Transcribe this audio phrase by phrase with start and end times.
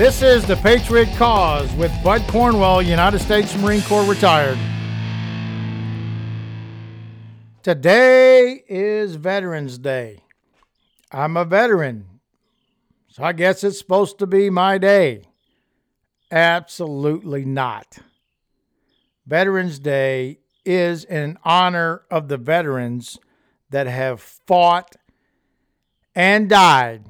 [0.00, 4.58] This is the Patriot Cause with Bud Cornwell, United States Marine Corps retired.
[7.62, 10.20] Today is Veterans Day.
[11.12, 12.06] I'm a veteran,
[13.08, 15.24] so I guess it's supposed to be my day.
[16.30, 17.98] Absolutely not.
[19.26, 23.18] Veterans Day is in honor of the veterans
[23.70, 24.96] that have fought
[26.14, 27.04] and died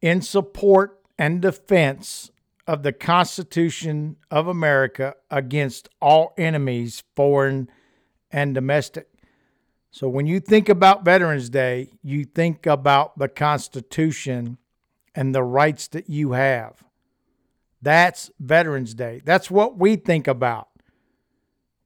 [0.00, 2.30] in support and defense
[2.66, 7.68] of the Constitution of America against all enemies, foreign
[8.30, 9.08] and domestic.
[9.90, 14.58] So when you think about Veterans Day, you think about the Constitution
[15.14, 16.82] and the rights that you have.
[17.82, 19.20] That's Veterans Day.
[19.24, 20.68] That's what we think about.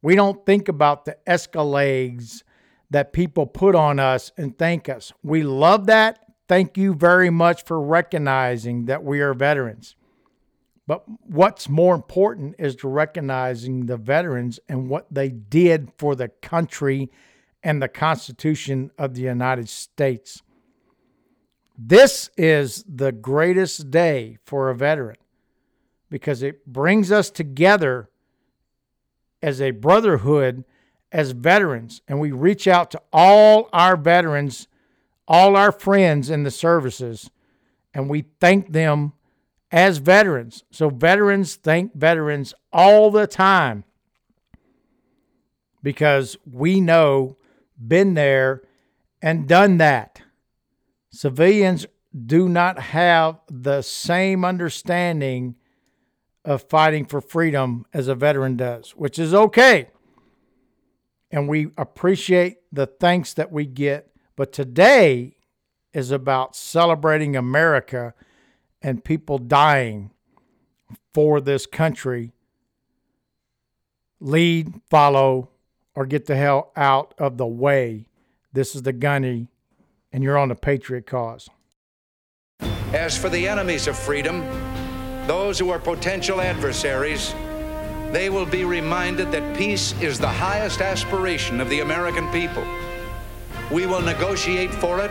[0.03, 2.43] We don't think about the escalades
[2.91, 5.13] that people put on us and thank us.
[5.23, 6.21] We love that.
[6.49, 9.97] Thank you very much for recognizing that we are veterans.
[10.87, 16.29] But what's more important is to recognizing the veterans and what they did for the
[16.29, 17.11] country
[17.65, 20.43] and the Constitution of the United States.
[21.77, 25.17] This is the greatest day for a veteran
[26.09, 28.09] because it brings us together
[29.47, 30.65] as a brotherhood
[31.13, 34.67] as veterans and we reach out to all our veterans,
[35.29, 37.31] all our friends in the services,
[37.95, 39.13] and we thank them
[39.71, 40.65] as veterans.
[40.73, 43.85] So, veterans thank veterans all the time
[45.81, 47.37] because we know,
[47.79, 48.63] been there,
[49.23, 50.21] and done that.
[51.11, 51.87] Civilians
[52.27, 55.55] do not have the same understanding
[56.47, 59.89] of fighting for freedom as a veteran does, which is okay.
[61.31, 64.13] And we appreciate the thanks that we get.
[64.37, 65.37] But today
[65.93, 68.15] is about celebrating America
[68.81, 70.13] and people dying
[71.13, 72.33] for this country.
[74.21, 75.51] Lead, follow,
[75.95, 78.07] or get the hell out of the way.
[78.53, 79.49] This is the gunny,
[80.13, 81.49] and you're on the Patriot cause.
[82.93, 84.43] As for the enemies of freedom,
[85.27, 87.35] those who are potential adversaries,
[88.13, 92.65] they will be reminded that peace is the highest aspiration of the American people.
[93.71, 95.11] We will negotiate for it,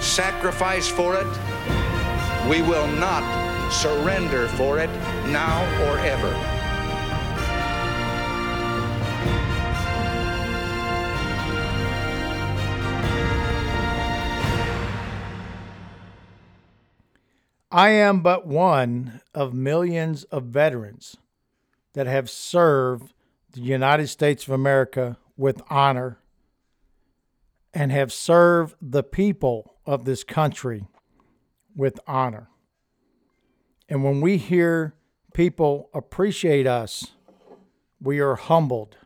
[0.00, 1.26] sacrifice for it.
[2.48, 4.90] We will not surrender for it
[5.26, 6.57] now or ever.
[17.70, 21.16] I am but one of millions of veterans
[21.92, 23.12] that have served
[23.52, 26.18] the United States of America with honor
[27.74, 30.86] and have served the people of this country
[31.76, 32.48] with honor.
[33.86, 34.94] And when we hear
[35.34, 37.12] people appreciate us,
[38.00, 38.96] we are humbled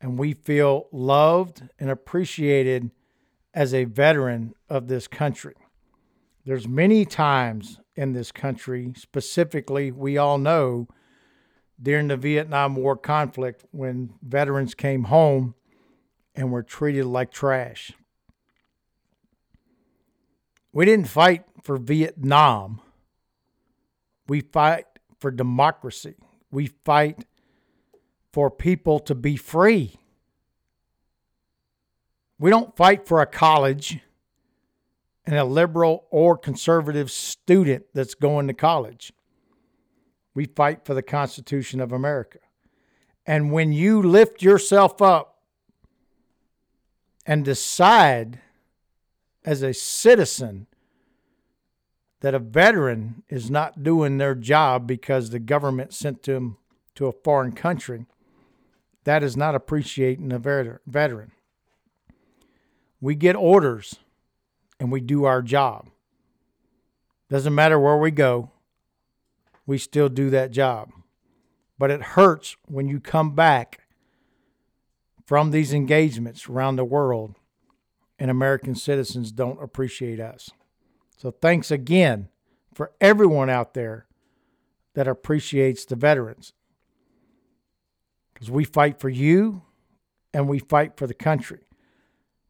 [0.00, 2.90] and we feel loved and appreciated
[3.54, 5.54] as a veteran of this country.
[6.44, 10.88] There's many times in this country, specifically, we all know
[11.80, 15.54] during the Vietnam War conflict when veterans came home
[16.34, 17.92] and were treated like trash.
[20.72, 22.80] We didn't fight for Vietnam.
[24.26, 24.86] We fight
[25.20, 26.14] for democracy.
[26.50, 27.24] We fight
[28.32, 29.96] for people to be free.
[32.38, 34.00] We don't fight for a college
[35.24, 39.12] and a liberal or conservative student that's going to college.
[40.34, 42.38] We fight for the Constitution of America.
[43.26, 45.38] And when you lift yourself up
[47.24, 48.40] and decide
[49.44, 50.66] as a citizen
[52.20, 56.56] that a veteran is not doing their job because the government sent them
[56.94, 58.06] to a foreign country,
[59.04, 61.32] that is not appreciating a veteran.
[63.00, 63.96] We get orders
[64.82, 65.88] and we do our job.
[67.30, 68.50] Doesn't matter where we go,
[69.64, 70.90] we still do that job.
[71.78, 73.86] But it hurts when you come back
[75.24, 77.36] from these engagements around the world
[78.18, 80.50] and American citizens don't appreciate us.
[81.16, 82.28] So thanks again
[82.74, 84.06] for everyone out there
[84.94, 86.54] that appreciates the veterans.
[88.34, 89.62] Because we fight for you
[90.34, 91.68] and we fight for the country.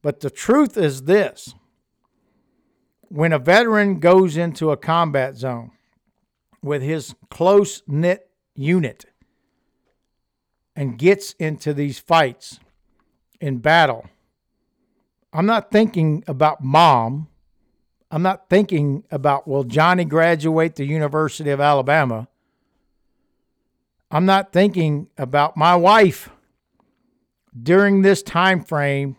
[0.00, 1.54] But the truth is this
[3.12, 5.70] when a veteran goes into a combat zone
[6.62, 9.04] with his close knit unit
[10.74, 12.58] and gets into these fights
[13.38, 14.06] in battle,
[15.30, 17.28] I'm not thinking about mom.
[18.10, 22.28] I'm not thinking about will Johnny graduate the University of Alabama.
[24.10, 26.30] I'm not thinking about my wife
[27.62, 29.16] during this time frame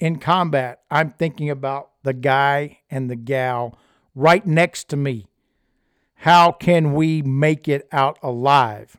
[0.00, 0.80] in combat.
[0.90, 3.78] I'm thinking about the guy and the gal
[4.14, 5.26] right next to me.
[6.14, 8.96] How can we make it out alive?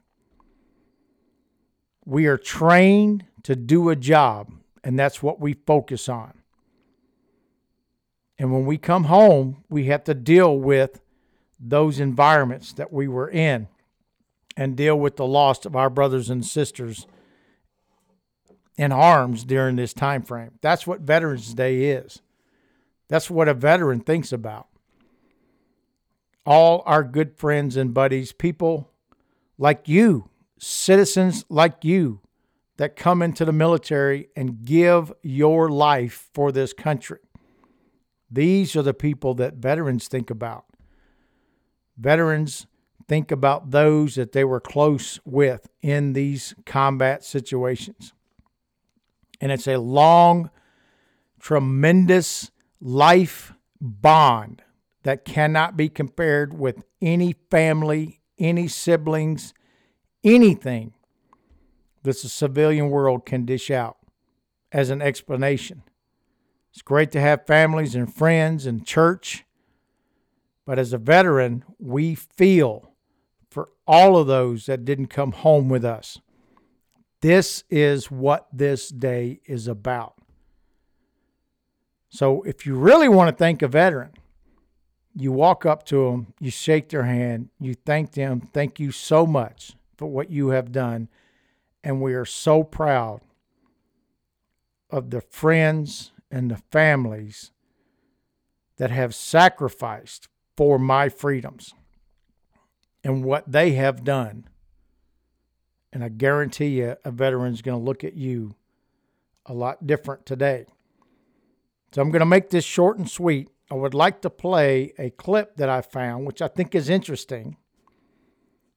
[2.05, 4.51] We are trained to do a job,
[4.83, 6.33] and that's what we focus on.
[8.39, 10.99] And when we come home, we have to deal with
[11.59, 13.67] those environments that we were in
[14.57, 17.05] and deal with the loss of our brothers and sisters
[18.77, 20.51] in arms during this time frame.
[20.61, 22.21] That's what Veterans Day is.
[23.11, 24.69] That's what a veteran thinks about.
[26.45, 28.89] All our good friends and buddies, people
[29.57, 32.21] like you, citizens like you
[32.77, 37.19] that come into the military and give your life for this country.
[38.31, 40.63] These are the people that veterans think about.
[41.97, 42.65] Veterans
[43.09, 48.13] think about those that they were close with in these combat situations.
[49.41, 50.49] And it's a long,
[51.41, 52.50] tremendous
[52.81, 54.63] life bond
[55.03, 59.53] that cannot be compared with any family, any siblings,
[60.23, 60.93] anything
[62.03, 63.97] that the civilian world can dish out
[64.71, 65.83] as an explanation.
[66.71, 69.45] It's great to have families and friends and church.
[70.65, 72.93] But as a veteran, we feel
[73.49, 76.19] for all of those that didn't come home with us.
[77.19, 80.20] This is what this day is about.
[82.11, 84.11] So if you really want to thank a veteran,
[85.15, 89.25] you walk up to them, you shake their hand, you thank them, thank you so
[89.25, 91.07] much for what you have done.
[91.85, 93.21] And we are so proud
[94.89, 97.51] of the friends and the families
[98.75, 101.73] that have sacrificed for my freedoms
[103.05, 104.49] and what they have done.
[105.93, 108.55] And I guarantee you, a veteran's going to look at you
[109.45, 110.65] a lot different today.
[111.93, 113.49] So I'm going to make this short and sweet.
[113.69, 117.57] I would like to play a clip that I found, which I think is interesting.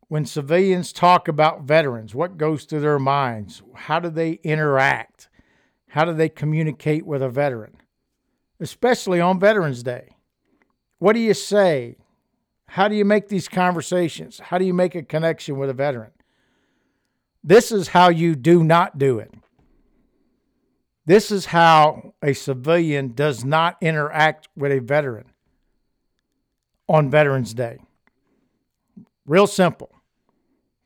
[0.09, 3.63] When civilians talk about veterans, what goes through their minds?
[3.75, 5.29] How do they interact?
[5.89, 7.77] How do they communicate with a veteran,
[8.61, 10.17] especially on Veterans Day?
[10.99, 11.97] What do you say?
[12.67, 14.41] How do you make these conversations?
[14.41, 16.11] How do you make a connection with a veteran?
[17.43, 19.33] This is how you do not do it.
[21.07, 25.27] This is how a civilian does not interact with a veteran
[26.89, 27.79] on Veterans Day.
[29.27, 29.91] Real simple.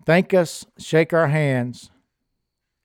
[0.05, 1.91] Thank us, shake our hands,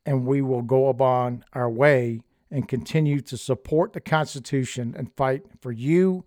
[0.06, 2.22] and we will go upon our way
[2.52, 6.26] and continue to support the Constitution and fight for you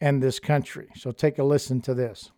[0.00, 0.88] and this country.
[0.96, 2.32] So take a listen to this.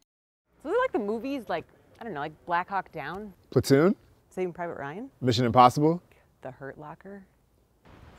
[0.62, 1.64] So they like the movies, like
[1.98, 3.96] I don't know, like Black Hawk Down, Platoon,
[4.28, 6.02] Saving Private Ryan, Mission Impossible.
[6.42, 7.24] The Hurt Locker.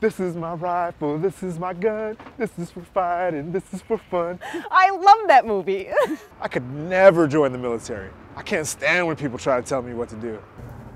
[0.00, 3.98] This is my rifle, this is my gun, this is for fighting, this is for
[3.98, 4.38] fun.
[4.70, 5.88] I love that movie.
[6.40, 8.10] I could never join the military.
[8.36, 10.40] I can't stand when people try to tell me what to do.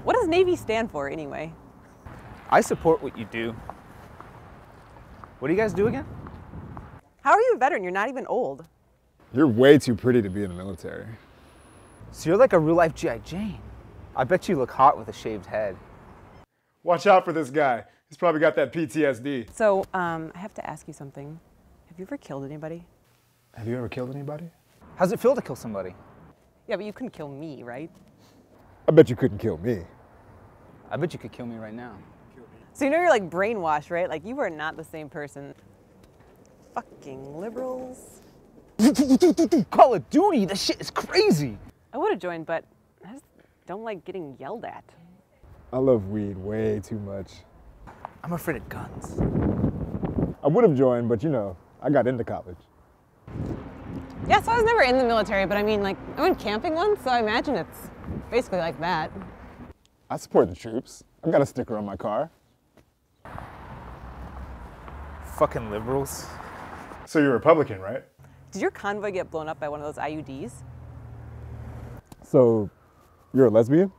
[0.05, 1.53] what does Navy stand for anyway?
[2.49, 3.57] I support what you do.
[5.41, 6.07] What do you guys do again?
[7.23, 7.83] How are you a veteran?
[7.83, 8.65] You're not even old.
[9.33, 11.07] You're way too pretty to be in the military.
[12.13, 13.19] So you're like a real life G.I.
[13.19, 13.59] Jane.
[14.15, 15.77] I bet you look hot with a shaved head.
[16.85, 17.85] Watch out for this guy.
[18.13, 19.51] He's probably got that PTSD.
[19.55, 21.41] So um, I have to ask you something.
[21.89, 22.85] Have you ever killed anybody?
[23.55, 24.51] Have you ever killed anybody?
[24.97, 25.95] How's it feel to kill somebody?
[26.69, 27.91] Yeah, but you couldn't kill me, right?
[28.87, 29.81] I bet you couldn't kill me.
[30.91, 31.97] I bet you could kill me right now.
[32.75, 34.11] So you know you're like brainwashed, right?
[34.11, 35.55] Like you are not the same person.
[36.75, 38.21] Fucking liberals.
[39.71, 41.57] Call of Duty, this shit is crazy.
[41.95, 42.67] I would have joined, but
[43.09, 43.25] I just
[43.67, 44.85] don't like getting yelled at.
[45.73, 47.31] I love weed way too much.
[48.25, 49.19] I'm afraid of guns.
[50.45, 52.57] I would have joined, but you know, I got into college.
[54.29, 56.75] Yeah, so I was never in the military, but I mean, like, I went camping
[56.75, 57.91] once, so I imagine it's
[58.31, 59.11] basically like that.
[60.09, 61.03] I support the troops.
[61.25, 62.31] I've got a sticker on my car.
[65.37, 66.27] Fucking liberals.
[67.07, 68.05] So you're Republican, right?
[68.53, 70.53] Did your convoy get blown up by one of those IUDs?
[72.23, 72.71] So
[73.35, 73.91] you're a lesbian?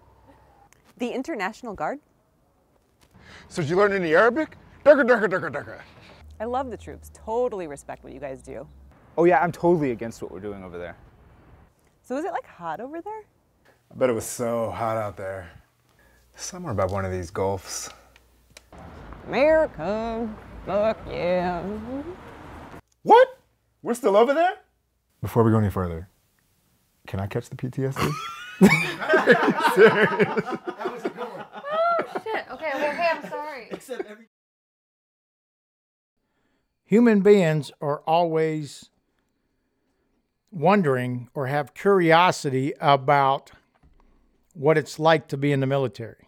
[0.97, 1.99] The International Guard?
[3.47, 4.57] So did you learn any Arabic?
[4.85, 5.81] Durka, durka, durka, durka.
[6.39, 7.11] I love the troops.
[7.13, 8.67] Totally respect what you guys do.
[9.17, 10.97] Oh yeah, I'm totally against what we're doing over there.
[12.01, 13.23] So is it like hot over there?
[13.91, 15.49] I bet it was so hot out there.
[16.35, 17.89] Somewhere about one of these gulfs.
[19.27, 20.27] America.
[20.65, 21.61] Fuck yeah.
[23.03, 23.39] What?
[23.81, 24.55] We're still over there?
[25.21, 26.09] Before we go any further,
[27.07, 28.11] can I catch the PTSD?
[33.23, 33.33] Shit.
[33.33, 33.73] Okay, okay, okay.
[33.73, 34.29] I'm sorry.
[36.85, 38.89] Human beings are always
[40.51, 43.51] wondering or have curiosity about
[44.53, 46.27] what it's like to be in the military.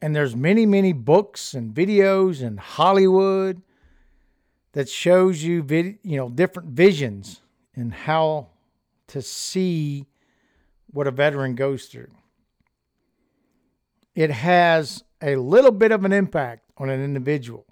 [0.00, 3.62] And there's many, many books and videos and Hollywood
[4.72, 7.40] that shows you vid- you know different visions
[7.74, 8.48] and how
[9.08, 10.06] to see
[10.88, 12.10] what a veteran goes through.
[14.14, 17.66] It has a little bit of an impact on an individual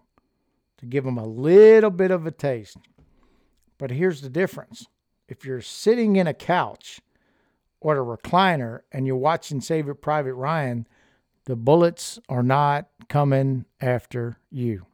[0.78, 2.78] to give them a little bit of a taste.
[3.78, 4.86] But here's the difference.
[5.28, 7.00] If you're sitting in a couch
[7.80, 10.86] or a recliner and you're watching Save Private Ryan,
[11.44, 14.86] the bullets are not coming after you.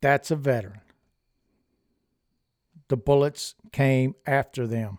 [0.00, 0.80] That's a veteran.
[2.88, 4.98] The bullets came after them.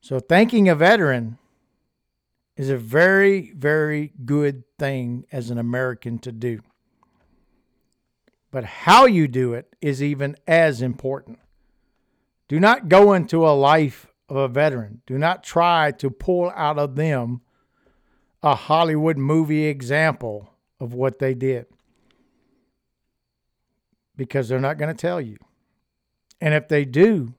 [0.00, 1.38] So, thanking a veteran
[2.56, 6.60] is a very, very good thing as an American to do.
[8.50, 11.38] But how you do it is even as important.
[12.48, 15.02] Do not go into a life of a veteran.
[15.06, 17.42] Do not try to pull out of them
[18.42, 20.50] a Hollywood movie example
[20.80, 21.66] of what they did
[24.16, 25.36] because they're not going to tell you.
[26.40, 27.34] And if they do,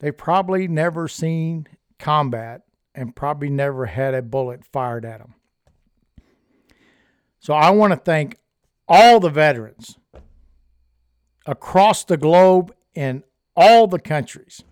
[0.00, 1.66] they probably never seen
[1.98, 2.62] combat
[2.94, 5.34] and probably never had a bullet fired at them.
[7.40, 8.36] So I want to thank
[8.88, 9.98] all the veterans
[11.46, 13.22] across the globe in
[13.56, 14.64] all the countries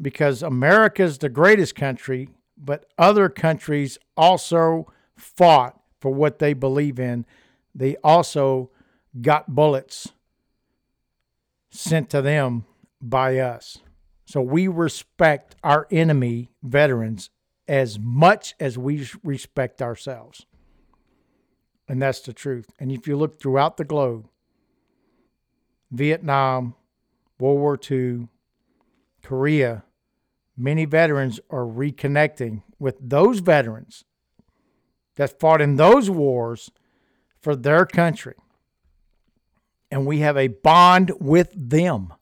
[0.00, 6.98] because America is the greatest country, but other countries also fought for what they believe
[6.98, 7.24] in.
[7.74, 8.70] They also
[9.20, 10.12] got bullets
[11.70, 12.64] sent to them
[13.00, 13.78] by us.
[14.24, 17.30] So we respect our enemy veterans
[17.68, 20.46] as much as we respect ourselves.
[21.88, 22.70] And that's the truth.
[22.78, 24.28] And if you look throughout the globe,
[25.90, 26.74] Vietnam,
[27.38, 28.28] World War II,
[29.22, 29.84] Korea,
[30.56, 34.04] many veterans are reconnecting with those veterans
[35.16, 36.70] that fought in those wars
[37.40, 38.34] for their country.
[39.90, 42.14] And we have a bond with them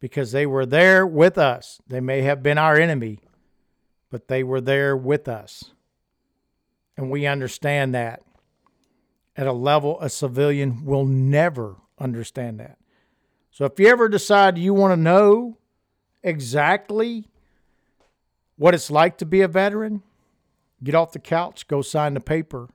[0.00, 1.80] because they were there with us.
[1.86, 3.20] They may have been our enemy,
[4.10, 5.72] but they were there with us.
[6.96, 8.22] And we understand that
[9.36, 12.78] at a level a civilian will never understand that.
[13.50, 15.58] So if you ever decide you want to know
[16.22, 17.28] exactly
[18.56, 20.02] what it's like to be a veteran,
[20.82, 22.68] get off the couch, go sign the paper,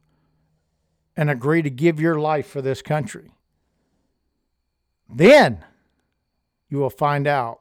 [1.15, 3.31] and agree to give your life for this country.
[5.09, 5.63] Then
[6.73, 7.59] you will find out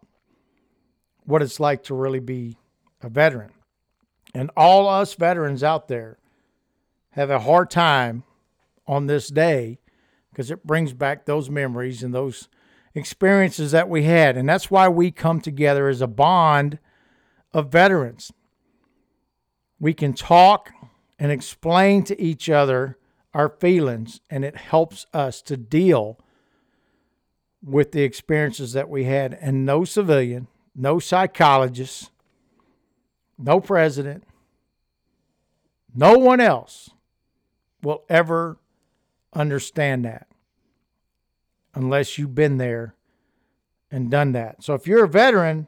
[1.24, 2.56] what it's like to really be
[3.02, 3.50] a veteran.
[4.32, 6.16] And all us veterans out there
[7.10, 8.24] have a hard time
[8.86, 9.80] on this day
[10.30, 12.48] because it brings back those memories and those
[12.94, 14.38] experiences that we had.
[14.38, 16.78] And that's why we come together as a bond
[17.52, 18.32] of veterans.
[19.78, 20.72] We can talk
[21.18, 22.96] and explain to each other
[23.34, 26.18] our feelings, and it helps us to deal
[27.64, 29.38] with the experiences that we had.
[29.40, 32.10] And no civilian, no psychologist,
[33.38, 34.24] no president,
[35.94, 36.90] no one else
[37.82, 38.58] will ever
[39.34, 40.26] understand that
[41.74, 42.94] unless you've been there
[43.90, 44.62] and done that.
[44.62, 45.66] So if you're a veteran,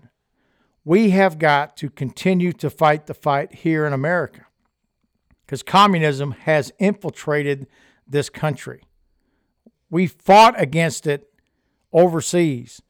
[0.84, 4.46] we have got to continue to fight the fight here in America
[5.44, 7.66] because communism has infiltrated
[8.06, 8.82] this country.
[9.90, 11.30] We fought against it
[11.94, 12.82] overseas.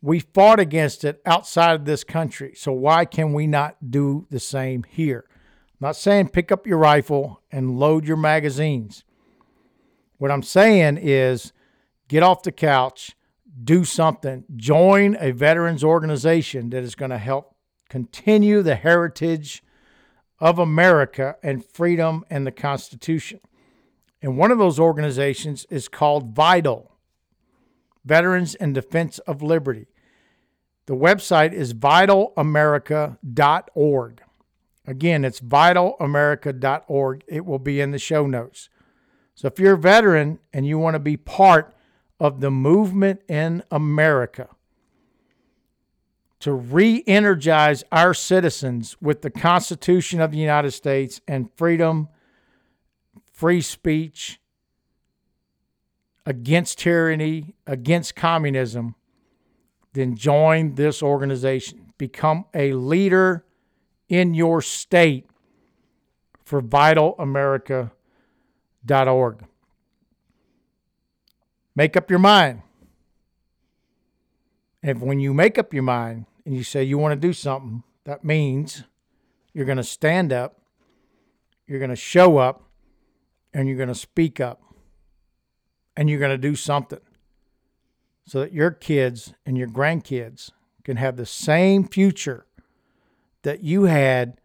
[0.00, 2.54] We fought against it outside of this country.
[2.56, 5.26] So why can we not do the same here?
[5.28, 9.04] I'm not saying pick up your rifle and load your magazines.
[10.16, 11.52] What I'm saying is
[12.08, 13.16] get off the couch,
[13.62, 17.54] do something, join a veterans organization that is going to help
[17.90, 19.62] continue the heritage
[20.38, 23.40] of America and freedom and the Constitution.
[24.22, 26.88] And one of those organizations is called VIDOL,
[28.04, 29.86] Veterans in Defense of Liberty.
[30.86, 34.22] The website is vidolamerica.org.
[34.86, 37.24] Again, it's vidolamerica.org.
[37.28, 38.70] It will be in the show notes.
[39.34, 41.74] So if you're a veteran and you want to be part
[42.18, 44.48] of the movement in America,
[46.40, 52.08] to re energize our citizens with the Constitution of the United States and freedom,
[53.32, 54.39] free speech,
[56.26, 58.94] against tyranny, against communism,
[59.92, 61.92] then join this organization.
[61.98, 63.44] Become a leader
[64.08, 65.26] in your state
[66.44, 69.44] for vidolamerica.org.
[71.76, 72.62] Make up your mind.
[74.82, 77.82] And when you make up your mind and you say you want to do something,
[78.04, 78.84] that means
[79.52, 80.60] you're going to stand up,
[81.66, 82.64] you're going to show up,
[83.52, 84.62] and you're going to speak up,
[86.00, 86.98] and you're going to do something
[88.24, 90.50] so that your kids and your grandkids
[90.82, 92.46] can have the same future
[93.42, 94.40] that you had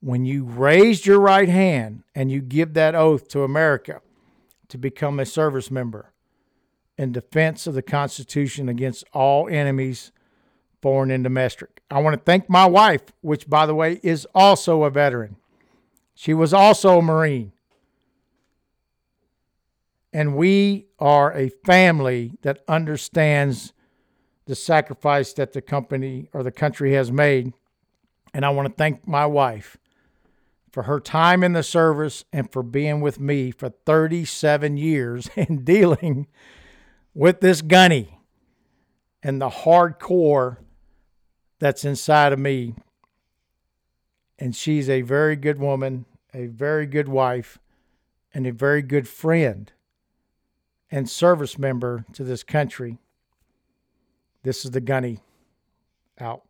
[0.00, 4.00] when you raised your right hand and you give that oath to America
[4.66, 6.12] to become a service member
[6.98, 10.10] in defense of the Constitution against all enemies,
[10.82, 11.82] foreign and domestic.
[11.88, 15.36] I want to thank my wife, which, by the way, is also a veteran.
[16.16, 17.52] She was also a Marine.
[20.12, 23.72] And we are a family that understands
[24.46, 27.52] the sacrifice that the company or the country has made.
[28.34, 29.76] And I want to thank my wife
[30.72, 35.64] for her time in the service and for being with me for 37 years and
[35.64, 36.26] dealing
[37.14, 38.18] with this gunny
[39.22, 40.58] and the hardcore
[41.58, 42.74] that's inside of me.
[44.38, 47.58] And she's a very good woman, a very good wife,
[48.32, 49.70] and a very good friend
[50.90, 52.98] and service member to this country.
[54.42, 55.20] This is the gunny
[56.18, 56.42] out.